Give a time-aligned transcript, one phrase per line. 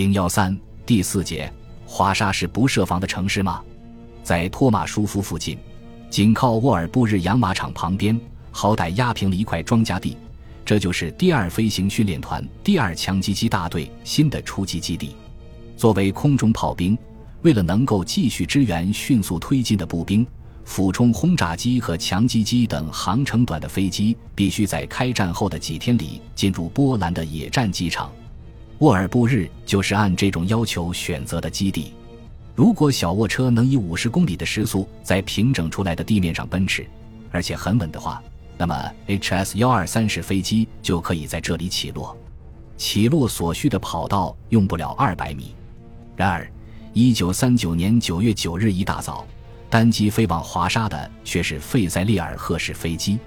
[0.00, 1.52] 零幺三第四节，
[1.84, 3.62] 华沙是不设防的城市吗？
[4.22, 5.58] 在托马舒夫附近，
[6.08, 8.18] 紧靠沃尔布日养马场旁边，
[8.50, 10.16] 好歹压平了一块庄稼地。
[10.64, 15.14] 这就是第二飞行训练团第二强击机大队新的出击基地。
[15.76, 16.96] 作为空中炮兵，
[17.42, 20.26] 为了能够继续支援迅速推进的步兵，
[20.64, 28.10] 俯冲轰炸机和强击机等航程短的飞机，必须在开战后的几天里进入波兰的野战机场。
[28.80, 31.92] 沃尔布日就是按这种要求选择的基地。
[32.54, 36.86] 如果小卧车能以五十公里的时速在平整出来的地面上奔驰，
[37.30, 38.22] 而且很稳的话，
[38.56, 42.16] 那么 HS 幺二三式飞机就可以在这里起落。
[42.78, 45.54] 起落所需的跑道用不了二百米。
[46.16, 46.50] 然而，
[46.94, 49.26] 一九三九年九月九日一大早，
[49.68, 53.18] 单机飞往华沙的却是费塞利尔赫式飞机。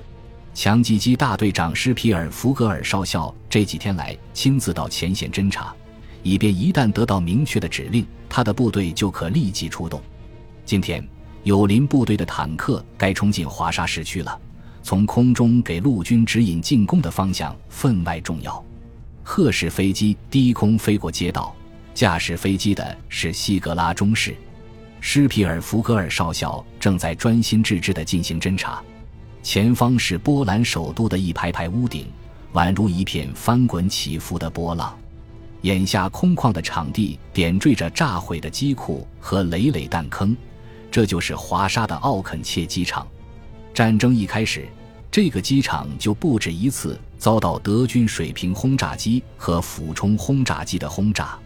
[0.54, 5.74] 强击机大队长施皮尔福格尔少校这几天来亲自到前线侦察。
[6.22, 10.02] 以便一旦得到明确的指令，他的部队就可立即出动。
[10.64, 11.06] 今天，
[11.44, 14.40] 友邻部队的坦克该冲进华沙市区了。
[14.82, 18.64] 从空中给陆军指引进攻的方向分外重要。
[19.24, 21.54] 赫式飞机低空飞过街道，
[21.94, 24.36] 驾驶飞机的是西格拉中士。
[25.02, 28.82] 施皮尔福格尔少校正在专心致志地进行侦察。
[29.44, 32.08] 前方是波兰首都的一排排屋顶，
[32.54, 34.98] 宛如一片翻滚起伏的波浪。
[35.64, 40.36] 眼下空旷的场地点缀着炸毁的机库和累累弹坑，
[40.90, 43.06] 这就是华沙的奥肯切机场。
[43.74, 44.66] 战争一开始，
[45.12, 51.38] 这个机场就不止一次遭到德军水平轰炸机和俯冲轰炸机的轰炸。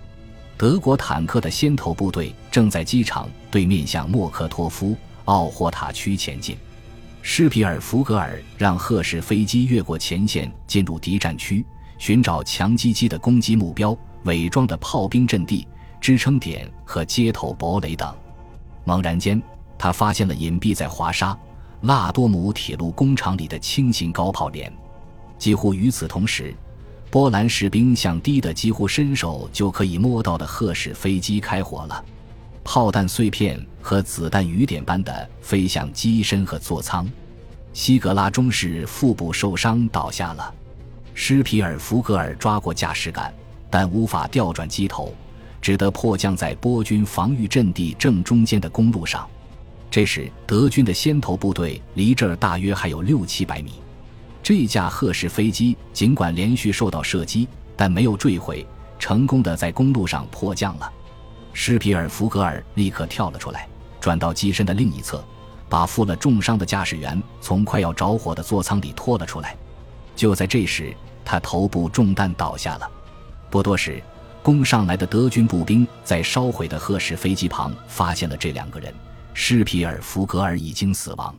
[0.56, 4.95] 德国坦克的先头部队正在机场对面向莫克托夫、
[5.26, 6.56] 奥霍塔区前进。
[7.30, 11.64] 施皮尔福格尔让赫式飞机越过前线，进入敌占区，
[11.97, 13.95] 寻找强击机的攻击目标。
[14.23, 15.67] 伪装的炮兵阵地、
[16.00, 18.16] 支撑点和街头堡垒等。
[18.86, 19.44] 猛然间，
[19.78, 21.38] 他发现了隐蔽在华沙
[21.81, 24.71] 拉多姆铁路工厂里的轻型高炮连。
[25.38, 26.55] 几乎与此同时，
[27.11, 32.04] 波兰士兵向低的几乎伸手就可以摸到的赫式飞机开火了，
[32.70, 37.08] 炮弹碎片和子弹雨点般的飞向机身和座舱。
[37.72, 40.54] 西格拉中士腹部受伤倒下了，
[41.14, 43.33] 施皮尔福格尔抓过驾驶杆。
[43.70, 45.14] 但无法调转机头，
[45.61, 49.26] 只得迫降在波军防御阵地正中间的公路上。
[49.89, 53.76] 这时，德军的先头部队离这儿大约还有六七百米。
[54.44, 58.67] 这架赫式飞机尽管连续受到射击，但没有坠毁，
[59.00, 60.92] 成功的在公路上迫降了。
[61.60, 63.68] 施皮尔福格尔立刻跳了出来，
[64.00, 65.26] 转到机身的另一侧，
[65.68, 69.58] 把负了重伤的驾驶员从快要着火的座舱里拖了出来。
[70.16, 70.95] 就在这时，
[71.26, 72.88] 他头部中弹倒下了。
[73.50, 74.00] 不多时，
[74.44, 78.94] 攻上来的德军步兵在烧毁的赫式飞机旁发现了这两个人。
[79.34, 81.36] 施皮尔福格尔已经死亡，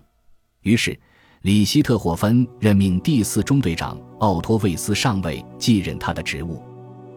[0.62, 0.99] 于是
[1.43, 6.61] 里希特霍芬任命第四中队长奥托卫斯上尉继任他的职务。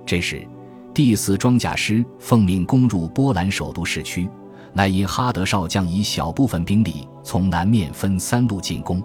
[0.06, 0.48] 这时，
[0.94, 4.30] 第四装甲师奉命攻入波兰首都市区，
[4.74, 9.02] 乃因哈德少将以小部分兵力从南面分三路进攻，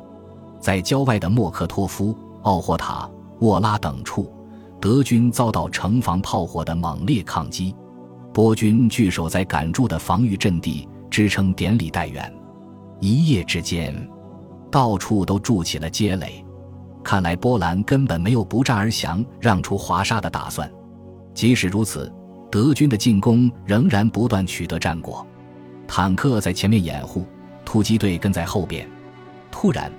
[0.59, 3.09] 在郊外的莫克托夫、奥霍塔、
[3.41, 4.33] 沃拉等处。
[4.81, 7.75] 德军遭到城防炮火的猛烈抗击，
[8.33, 12.33] 波军据守在赶筑的防御阵地支撑典礼待援。
[13.01, 13.95] 一夜之间，
[14.71, 16.45] 到处都筑起了街垒。
[17.03, 20.69] 看来波兰根本没有不战而降、让出华沙的打算。
[21.37, 22.11] 即使如此，
[22.51, 25.25] 德军的进攻仍然不断取得战果。
[25.87, 27.27] 坦克在前面掩护，
[27.63, 28.89] 突击队跟在后边。
[29.51, 29.93] 突然，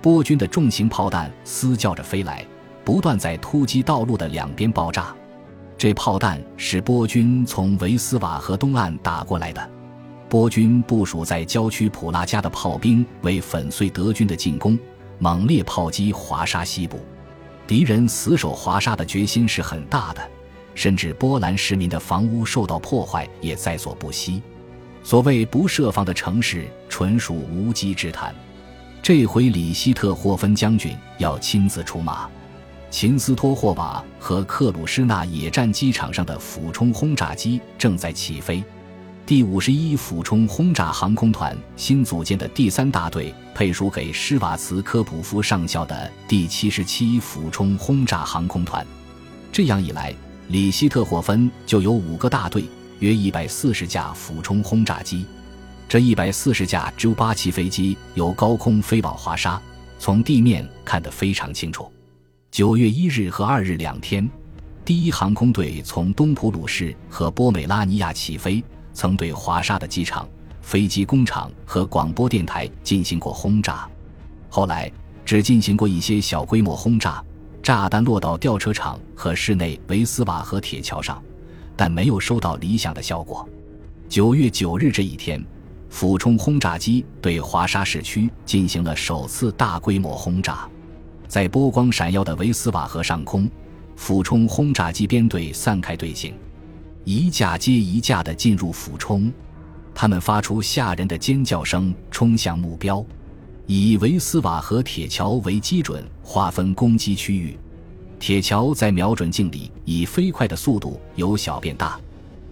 [0.00, 2.46] 波军的重型炮弹嘶叫着飞来。
[2.84, 5.12] 不断在突击道路的两边爆炸，
[5.78, 9.70] 这炮弹是波军从维斯瓦河东岸打过来的。
[10.28, 14.78] 波军部署在郊区普拉加的炮兵为粉碎德军的进攻，
[15.18, 17.00] 猛烈炮击华沙西部。
[17.66, 20.20] 敌人死守华沙的决心是很大的，
[20.74, 24.42] 甚至波兰市民的房屋受到破坏也在所不惜。
[25.02, 28.34] 所谓不设防的城市，纯属无稽之谈。
[29.02, 32.28] 这回里希特霍芬将军要亲自出马。
[32.90, 38.62] 秦斯托霍瓦和克鲁施纳野战机场上的俯冲轰炸机正在起飞。
[39.26, 48.86] 第五十一俯冲轰炸航空团新组建的第三大队，配属给施瓦茨科普夫上校的第七十七俯冲轰炸航空团。
[49.50, 50.14] 这样一来，
[50.48, 52.64] 里希特霍芬就有五个大队，
[52.98, 55.24] 约一百四十架俯冲轰炸机。
[55.88, 59.60] 这一百四十架 Ju 八七飞机由高空飞往华沙，
[59.98, 61.90] 从地面看得非常清楚。
[62.50, 64.28] 九月一日和二日两天，
[64.84, 68.62] 第一航空队从东普鲁士和波美拉尼亚起飞，
[68.92, 70.28] 曾对华沙的机场、
[70.60, 73.88] 飞机工厂和广播电台进行过轰炸。
[74.50, 74.90] 后来
[75.24, 77.22] 只进行过一些小规模轰炸，
[77.64, 81.22] 炸弹落到吊车厂和室内维斯瓦河铁桥上，
[81.74, 83.48] 但没有收到理想的效果。
[84.06, 85.42] 九月九日这一天，
[85.88, 90.68] 俯冲轰炸机对华沙市区进行了首次大规模轰炸，
[91.26, 93.50] 在波光闪耀的维斯瓦河上空。
[93.96, 96.34] 俯冲轰炸机编队散开队形，
[97.04, 99.32] 一架接一架地进入俯冲，
[99.94, 103.02] 他们发出吓人的尖叫声，冲向目标，
[103.66, 107.58] 以维斯瓦河铁桥为基准划分攻击区域。
[108.18, 111.98] 铁桥在瞄准镜里以飞快的速度由小变大，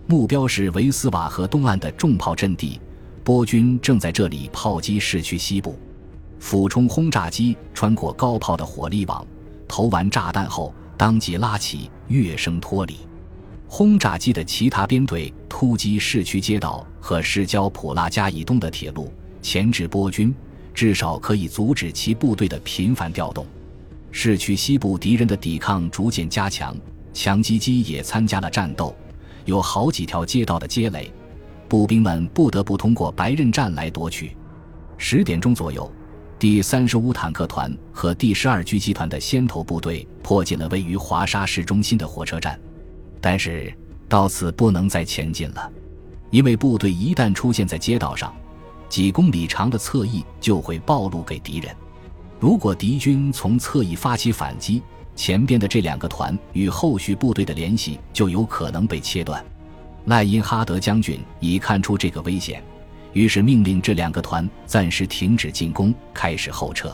[0.06, 2.80] 目标是维斯瓦河东岸的重炮阵地，
[3.22, 5.78] 波军正在这里炮击市区西部。
[6.38, 9.24] 俯冲轰炸机穿过高炮的火力网，
[9.68, 10.74] 投完炸弹后。
[10.94, 12.96] 当即拉起跃升脱离，
[13.66, 20.32] 轰炸机的其他编队突击市区街道和市郊普拉加以东的铁路，钳制波军，
[20.74, 23.46] 至少可以阻止其部队的频繁调动。
[24.10, 26.76] 市区西部敌人的抵抗逐渐加强，
[27.12, 28.94] 强击机也参加了战斗，
[29.44, 31.12] 有好几条街道的街垒，
[31.68, 34.36] 步兵们不得不通过白刃战来夺取。
[34.98, 35.90] 十点钟左右。
[36.38, 42.58] 第三十五坦克团和第十二狙击团的先头部队迫近了位于华沙市中心的火车站，
[43.20, 43.72] 但是
[44.08, 45.70] 到此不能再前进了，
[46.32, 48.34] 因为部队一旦出现在街道上，
[48.92, 51.74] 几公里长的侧翼就会暴露给敌人。
[52.38, 54.82] 如果敌军从侧翼发起反击，
[55.16, 59.42] 前边的这两个团与后续部队的联系就有可能被切断。
[60.04, 62.62] 赖因哈德将军已看出这个危险。
[63.14, 66.92] 于是命令这两个团暂时停止进攻，开始后撤。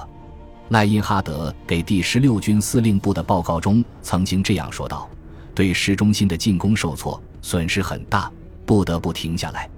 [0.68, 5.10] 赖因哈德给第十六军司令部的报告中曾经这样说道
[5.52, 8.30] ：“对市中心的进攻受挫，损失很大，
[8.64, 9.68] 不得不停下来。”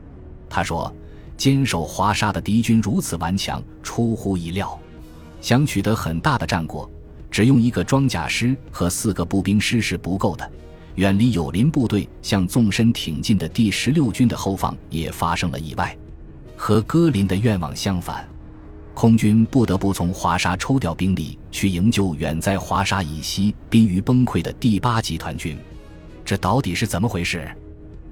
[0.51, 0.95] 他说
[1.41, 4.79] ：“坚守华沙的敌军如此顽强，出乎意料。
[5.41, 6.87] 想取得很大的战果，
[7.31, 10.53] 只用一个装甲师和四个步兵师是不够的。
[10.97, 15.97] 远离友邻部队向纵深挺进的第十六军的后方也发生了意外。”
[16.59, 18.29] 和戈林的愿望相反，
[18.93, 25.57] 空军不得不从华沙抽调兵力去营救远在华沙以西、濒于崩溃的第八集团军。
[26.23, 27.51] 这到底是怎么回事？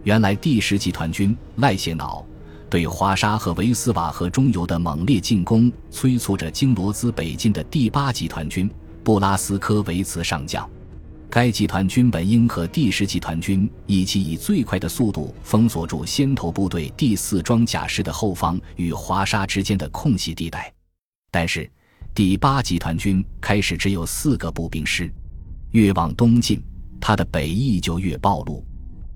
[0.04, 2.24] 原来第十集团军赖谢瑙
[2.70, 8.70] 对华沙和维斯瓦河中游的猛烈进攻，催促着经罗兹北进的第八集团军
[9.02, 10.68] 布拉斯科维茨上将。
[11.30, 20.72] 该集团军本应和第十集团军一起以最快的速度封锁住先头部队第四装甲师的后方与华沙之间的空隙地带，
[21.30, 21.70] 但是
[22.14, 25.12] 第八集团军开始只有四个步兵师，
[25.72, 26.62] 越往东进，
[26.98, 28.64] 它的北翼就越暴露。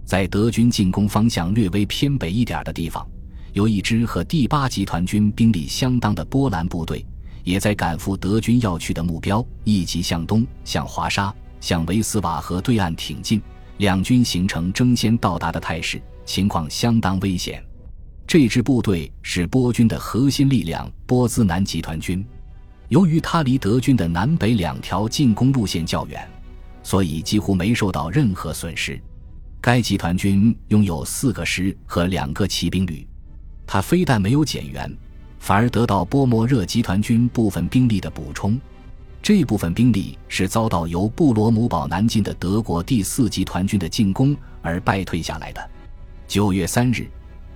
[0.04, 3.06] 在德军进攻方向略微偏北一点的地方，
[3.52, 7.04] 有一支和第八集团军兵力相当的波兰部队，
[7.44, 11.32] 也在赶赴德军要去的目标，一级向东向华沙。
[11.60, 13.40] 向维斯瓦河对岸挺进，
[13.76, 17.62] 两军形成争先到达的态势，情况相当危险。
[18.26, 22.26] 这支部队是波军的核心力量——波兹南集团军。
[22.88, 26.28] 由于它离德军的南北两条进攻路线较远，
[26.82, 29.00] 所以几乎没受到任何损失。
[29.60, 33.06] 该集团军拥有四个师和两个骑兵旅，
[33.72, 34.94] 他非但没有减员，
[35.38, 38.60] 反而得到波莫热集团军部分兵力的补充。
[39.22, 45.70] 这部分兵力是遭到由布罗姆堡南进的德国第四集团军的进攻而败退下来的。
[46.28, 47.08] 九月三日，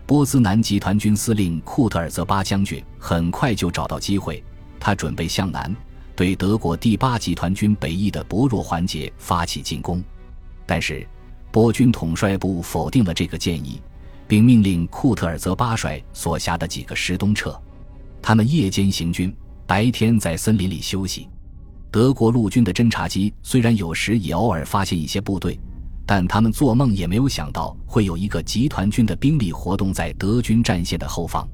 [0.07, 4.43] 波兹南集团军司令库特尔泽巴将军很快就找到机会，
[4.81, 5.71] 他准备向南
[6.15, 10.03] 对德国第八集团军北翼的薄弱环节发起进攻。
[10.65, 11.07] 但是，
[11.53, 13.83] 波军统帅部否定了这个建议，
[14.29, 17.55] 并命令库特尔泽巴帅所辖的几个师东撤。
[18.21, 19.35] 他们夜间行军，
[19.67, 21.29] 白天在森林里休息。
[21.91, 25.59] 德国陆军的侦察机虽然有时也偶尔发现一些部队，
[26.05, 31.49] 但他们做梦也没有想到会有一个集团军的兵力活动在德军战线的后方。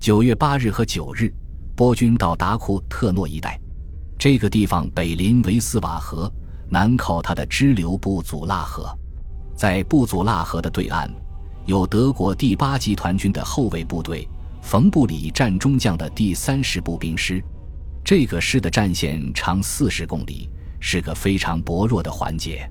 [0.00, 1.32] 九月八日和九日，
[1.74, 3.60] 波军到达库特诺一带，
[4.18, 6.32] 这个地方北临维斯瓦河，
[6.70, 8.86] 南靠它的支流布祖拉河。
[9.54, 11.10] 在布祖拉河的对岸，
[11.66, 14.28] 有德国第八集团军的后卫部队——
[14.60, 17.42] 冯布里战中将的第三十步兵师。
[18.04, 22.70] 这个师的战线长四十公里，是个非常薄弱的环节。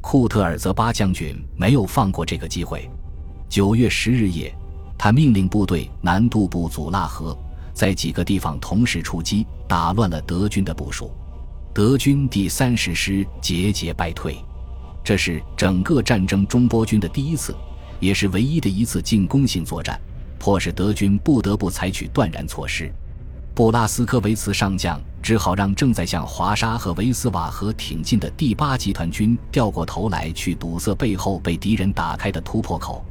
[0.00, 2.88] 库特尔泽巴将军没有放过这个机会。
[3.48, 4.54] 九月十日夜，
[4.96, 7.36] 他命令部队南渡布祖拉河，
[7.74, 11.10] 在几个地方同时出击，打乱了德军的部署。
[11.74, 14.36] 德军第三十师节节败退。
[15.02, 17.56] 这是整个战争中波军的第一次，
[18.00, 20.00] 也是唯一的一次进攻性作战，
[20.38, 22.92] 迫使德军不得不采取断然措施。
[23.54, 33.04] 布拉斯科维茨上将只好让正在向华沙和维斯瓦河挺进的第八集团军掉过头来，去堵塞背后被敌人打开的突破口。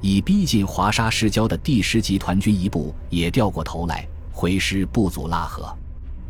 [0.00, 5.72] 已逼近华沙市郊的第十集团军一部也掉过头来，回师布祖拉河。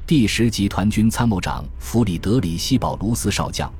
[0.06, 3.72] 第十集团军参谋长弗里德里希·保卢斯少将，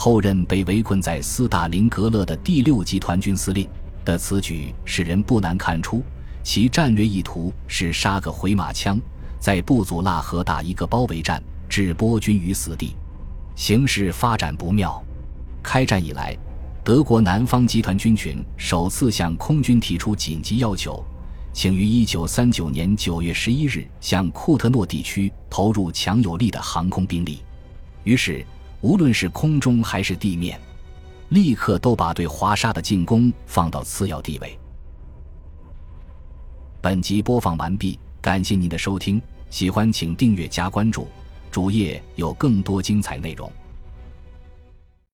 [0.00, 3.68] 后任被围困在斯大林格勒的第六集团军司令
[4.04, 6.04] 的此举，使人不难看出
[6.44, 8.96] 其战略意图是杀个回马枪。
[9.40, 12.94] 在布祖拉河打一个包围战，置波军于死地，
[13.56, 15.02] 形势发展不妙。
[15.64, 16.38] 开战以来，
[16.84, 21.04] 德国南方集团军群首次向空军提出紧急要求，
[21.52, 27.40] 请于1939年9月11日向库特诺地区投入强有力的航空兵力。
[28.04, 28.46] 于是，
[28.80, 30.60] 无论是空中还是地面，
[31.30, 34.58] 立刻都把对华沙的进攻放到次要地位。
[36.80, 37.98] 本集播放完毕。
[38.20, 41.06] 感谢您的收听，喜欢请订阅加关注，
[41.52, 43.50] 主页有更多精彩内容。